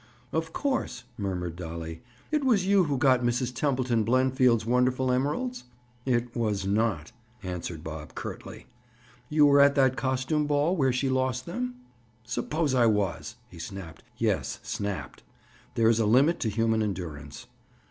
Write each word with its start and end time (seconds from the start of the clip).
"Of 0.31 0.51
course," 0.51 1.03
murmured 1.15 1.55
Dolly, 1.55 2.01
"it 2.31 2.43
was 2.43 2.65
you 2.65 2.85
who 2.85 2.97
got 2.97 3.21
Mrs. 3.21 3.53
Templeton 3.53 4.03
Blenfield's 4.03 4.65
wonderful 4.65 5.11
emeralds?" 5.11 5.65
"It 6.07 6.35
was 6.35 6.65
not," 6.65 7.11
answered 7.43 7.83
Bob 7.83 8.15
curtly. 8.15 8.65
"You 9.29 9.45
were 9.45 9.59
at 9.59 9.75
that 9.75 9.97
costume 9.97 10.47
ball 10.47 10.75
where 10.75 10.91
she 10.91 11.07
lost 11.07 11.45
them?" 11.45 11.75
"Suppose 12.23 12.73
I 12.73 12.87
was?" 12.87 13.35
he 13.47 13.59
snapped. 13.59 14.01
Yes, 14.17 14.59
snapped! 14.63 15.21
There 15.75 15.87
is 15.87 15.99
a 15.99 16.07
limit 16.07 16.39
to 16.39 16.49
human 16.49 16.81
endurance. 16.81 17.45